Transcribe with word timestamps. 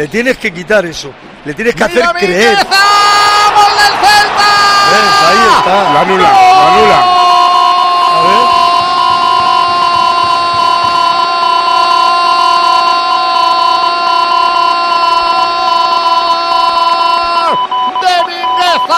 Le 0.00 0.08
tienes 0.08 0.38
que 0.38 0.50
quitar 0.50 0.86
eso. 0.86 1.12
Le 1.44 1.52
tienes 1.52 1.74
que 1.74 1.84
hacer 1.84 2.02
creer. 2.14 2.56
¡Gol 2.56 2.64
del 2.64 3.94
Celta! 4.00 4.48
¿Ves? 4.92 5.12
Ahí 5.28 5.42
está. 5.58 5.74
Lo 5.92 5.98
anula, 5.98 6.30
lo 6.32 6.62
anula. 6.68 6.98
A 8.08 8.22
ver. 8.22 8.60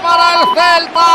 para 0.00 0.26
el 0.40 0.44
Celta. 0.54 1.10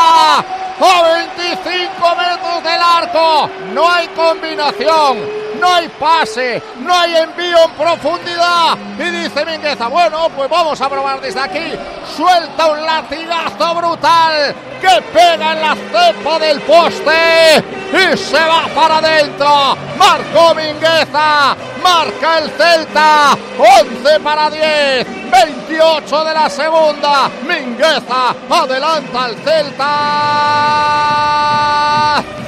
A 0.79 0.91
25 1.33 2.15
metros 2.17 2.63
del 2.63 2.81
arco. 2.83 3.49
No 3.73 3.91
hay 3.91 4.07
combinación. 4.09 5.40
No 5.61 5.71
hay 5.71 5.87
pase. 5.89 6.61
No 6.79 6.91
hay 6.91 7.15
envío 7.17 7.65
en 7.65 7.71
profundidad. 7.71 8.75
Y 8.97 9.03
dice 9.03 9.45
Mingueza, 9.45 9.87
bueno, 9.87 10.27
pues 10.35 10.49
vamos 10.49 10.81
a 10.81 10.89
probar 10.89 11.21
desde 11.21 11.39
aquí. 11.39 11.73
Suelta 12.17 12.65
un 12.71 12.83
latigazo 12.83 13.75
brutal 13.75 14.55
que 14.81 15.01
pega 15.13 15.53
en 15.53 15.61
la 15.61 15.75
cepa 15.75 16.39
del 16.39 16.59
poste 16.61 17.63
y 17.93 18.17
se 18.17 18.39
va 18.39 18.67
para 18.73 18.97
adentro. 18.97 19.77
Marcó 19.99 20.55
Mingueza. 20.55 21.55
Marca 21.83 22.39
el 22.39 22.49
Celta. 22.49 23.37
11 23.59 24.19
para 24.21 24.49
10. 24.49 25.05
28 25.31 26.23
de 26.25 26.33
la 26.33 26.49
segunda. 26.49 27.29
Mingueza 27.47 28.35
adelanta 28.49 29.25
al 29.25 29.35
Celta. 29.37 31.30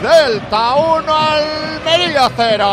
Celta 0.03 0.75
1, 0.75 1.16
Almería 1.16 2.30
0. 2.35 2.66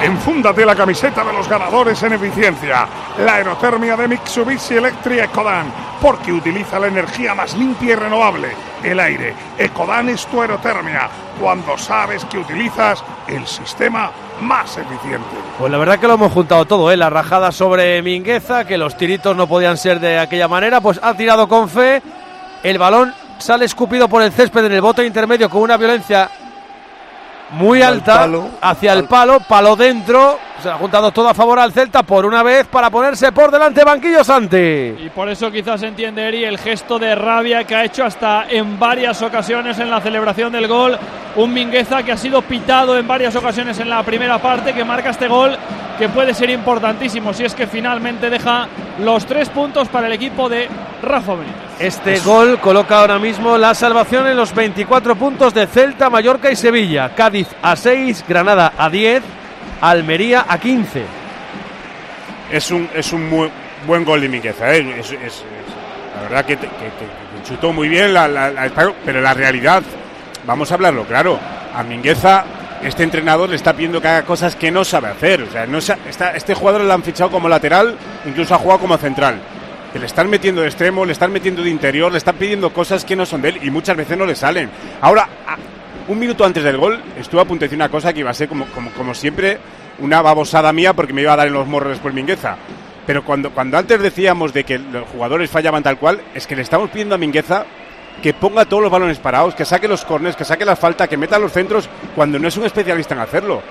Enfúndate 0.00 0.64
la 0.64 0.74
camiseta 0.74 1.22
de 1.22 1.34
los 1.34 1.46
ganadores 1.46 2.02
en 2.02 2.14
eficiencia. 2.14 2.88
La 3.18 3.34
aerotermia 3.34 3.94
de 3.94 4.08
Mitsubishi 4.08 4.76
Electric 4.76 5.24
Ecodan, 5.24 5.70
porque 6.00 6.32
utiliza 6.32 6.78
la 6.78 6.86
energía 6.86 7.34
más 7.34 7.54
limpia 7.58 7.92
y 7.92 7.94
renovable, 7.94 8.48
el 8.82 8.98
aire. 9.00 9.34
Ecodan 9.58 10.08
es 10.08 10.26
tu 10.28 10.40
aerotermia, 10.40 11.10
cuando 11.38 11.76
sabes 11.76 12.24
que 12.24 12.38
utilizas 12.38 13.04
el 13.28 13.46
sistema 13.46 14.10
más 14.40 14.78
eficiente. 14.78 15.36
Pues 15.58 15.70
la 15.70 15.76
verdad 15.76 15.98
que 15.98 16.08
lo 16.08 16.14
hemos 16.14 16.32
juntado 16.32 16.64
todo, 16.64 16.90
¿eh? 16.90 16.96
La 16.96 17.10
rajada 17.10 17.52
sobre 17.52 18.00
Mingueza, 18.00 18.64
que 18.64 18.78
los 18.78 18.96
tiritos 18.96 19.36
no 19.36 19.46
podían 19.46 19.76
ser 19.76 20.00
de 20.00 20.18
aquella 20.18 20.48
manera, 20.48 20.80
pues 20.80 20.98
ha 21.02 21.12
tirado 21.12 21.46
con 21.46 21.68
fe. 21.68 22.00
El 22.62 22.78
balón 22.78 23.14
sale 23.40 23.64
escupido 23.64 24.08
por 24.08 24.22
el 24.22 24.32
césped 24.32 24.64
en 24.64 24.72
el 24.72 24.80
bote 24.80 25.04
intermedio 25.04 25.48
con 25.50 25.62
una 25.62 25.76
violencia 25.76 26.28
muy 27.52 27.82
Al 27.82 27.94
alta 27.94 28.14
palo, 28.20 28.48
hacia 28.60 28.92
el 28.92 28.98
al- 29.00 29.08
palo, 29.08 29.40
palo 29.40 29.74
dentro. 29.74 30.38
Se 30.62 30.68
ha 30.68 30.74
juntado 30.74 31.10
todo 31.10 31.28
a 31.28 31.34
favor 31.34 31.58
al 31.58 31.72
Celta 31.72 32.02
por 32.04 32.24
una 32.26 32.42
vez 32.44 32.66
para 32.68 32.90
ponerse 32.90 33.32
por 33.32 33.50
delante 33.50 33.82
Banquillo 33.82 34.22
Santi. 34.22 34.56
Y 34.56 35.10
por 35.12 35.28
eso 35.28 35.50
quizás 35.50 35.82
entiende 35.82 36.28
Eri 36.28 36.44
el 36.44 36.58
gesto 36.58 36.98
de 36.98 37.14
rabia 37.14 37.64
que 37.64 37.74
ha 37.74 37.82
hecho 37.84 38.04
hasta 38.04 38.44
en 38.48 38.78
varias 38.78 39.20
ocasiones 39.22 39.78
en 39.80 39.90
la 39.90 40.00
celebración 40.00 40.52
del 40.52 40.68
gol. 40.68 40.96
Un 41.36 41.52
Mingueza 41.52 42.02
que 42.02 42.12
ha 42.12 42.16
sido 42.16 42.42
pitado 42.42 42.96
en 42.98 43.08
varias 43.08 43.34
ocasiones 43.34 43.80
en 43.80 43.88
la 43.88 44.02
primera 44.02 44.38
parte, 44.38 44.72
que 44.74 44.84
marca 44.84 45.10
este 45.10 45.26
gol 45.26 45.56
que 45.98 46.08
puede 46.08 46.34
ser 46.34 46.50
importantísimo 46.50 47.32
si 47.32 47.44
es 47.44 47.54
que 47.54 47.66
finalmente 47.66 48.30
deja 48.30 48.68
los 49.00 49.24
tres 49.26 49.48
puntos 49.48 49.88
para 49.88 50.06
el 50.06 50.12
equipo 50.12 50.48
de 50.48 50.68
Rafa 51.02 51.32
Benítez. 51.34 51.69
Este 51.80 52.18
gol 52.20 52.60
coloca 52.60 52.98
ahora 53.00 53.18
mismo 53.18 53.56
la 53.56 53.74
salvación 53.74 54.26
en 54.28 54.36
los 54.36 54.54
24 54.54 55.16
puntos 55.16 55.54
de 55.54 55.66
Celta, 55.66 56.10
Mallorca 56.10 56.50
y 56.50 56.56
Sevilla. 56.56 57.14
Cádiz 57.14 57.48
a 57.62 57.74
6, 57.74 58.24
Granada 58.28 58.74
a 58.76 58.90
10, 58.90 59.22
Almería 59.80 60.44
a 60.46 60.58
15. 60.58 61.02
Es 62.52 62.70
un, 62.70 62.88
es 62.94 63.12
un 63.14 63.50
buen 63.86 64.04
gol 64.04 64.20
de 64.20 64.28
Mingueza, 64.28 64.74
¿eh? 64.74 64.82
la 66.16 66.22
verdad 66.22 66.44
que, 66.44 66.56
te- 66.58 66.68
chutó 67.48 67.72
muy 67.72 67.88
bien, 67.88 68.12
la, 68.12 68.28
la- 68.28 68.52
pero 69.06 69.22
la 69.22 69.32
realidad, 69.32 69.82
vamos 70.44 70.70
a 70.70 70.74
hablarlo 70.74 71.04
claro, 71.04 71.38
a 71.74 71.82
Mingueza 71.82 72.44
este 72.82 73.04
entrenador 73.04 73.48
le 73.48 73.56
está 73.56 73.72
pidiendo 73.72 74.00
que 74.02 74.08
haga 74.08 74.22
cosas 74.22 74.56
que 74.56 74.70
no 74.70 74.84
sabe 74.84 75.08
hacer. 75.08 75.42
O 75.42 75.50
sea, 75.50 75.66
no 75.66 75.78
está- 75.78 76.34
este 76.34 76.54
jugador 76.54 76.82
lo 76.82 76.92
han 76.92 77.02
fichado 77.02 77.30
como 77.30 77.48
lateral, 77.48 77.94
incluso 78.26 78.54
ha 78.54 78.58
jugado 78.58 78.80
como 78.80 78.96
central. 78.98 79.36
Que 79.92 79.98
le 79.98 80.06
están 80.06 80.30
metiendo 80.30 80.62
de 80.62 80.68
extremo, 80.68 81.04
le 81.04 81.12
están 81.12 81.32
metiendo 81.32 81.62
de 81.62 81.70
interior, 81.70 82.12
le 82.12 82.18
están 82.18 82.36
pidiendo 82.36 82.72
cosas 82.72 83.04
que 83.04 83.16
no 83.16 83.26
son 83.26 83.42
de 83.42 83.50
él 83.50 83.58
y 83.62 83.70
muchas 83.70 83.96
veces 83.96 84.16
no 84.16 84.24
le 84.24 84.34
salen. 84.34 84.70
Ahora, 85.00 85.28
un 86.08 86.18
minuto 86.18 86.44
antes 86.44 86.62
del 86.62 86.76
gol, 86.76 87.00
estuve 87.18 87.40
a 87.40 87.44
punto 87.44 87.60
de 87.60 87.66
decir 87.66 87.78
una 87.78 87.88
cosa 87.88 88.12
que 88.12 88.20
iba 88.20 88.30
a 88.30 88.34
ser 88.34 88.48
como, 88.48 88.66
como, 88.66 89.14
siempre 89.14 89.58
una 89.98 90.22
babosada 90.22 90.72
mía 90.72 90.92
porque 90.92 91.12
me 91.12 91.22
iba 91.22 91.32
a 91.32 91.36
dar 91.36 91.48
en 91.48 91.54
los 91.54 91.66
morros 91.66 91.98
por 91.98 92.12
Mingueza. 92.12 92.56
Pero 93.06 93.24
cuando, 93.24 93.50
cuando 93.50 93.78
antes 93.78 94.00
decíamos 94.00 94.52
de 94.52 94.64
que 94.64 94.78
los 94.78 95.08
jugadores 95.08 95.50
fallaban 95.50 95.82
tal 95.82 95.98
cual, 95.98 96.20
es 96.34 96.46
que 96.46 96.54
le 96.54 96.62
estamos 96.62 96.90
pidiendo 96.90 97.14
a 97.14 97.18
Mingueza 97.18 97.64
que 98.22 98.34
ponga 98.34 98.64
todos 98.64 98.82
los 98.82 98.92
balones 98.92 99.18
parados, 99.18 99.54
que 99.54 99.64
saque 99.64 99.88
los 99.88 100.04
corners, 100.04 100.36
que 100.36 100.44
saque 100.44 100.64
la 100.64 100.76
falta, 100.76 101.08
que 101.08 101.16
meta 101.16 101.38
los 101.38 101.52
centros, 101.52 101.88
cuando 102.14 102.38
no 102.38 102.48
es 102.48 102.56
un 102.56 102.64
especialista 102.64 103.14
en 103.14 103.20
hacerlo. 103.20 103.62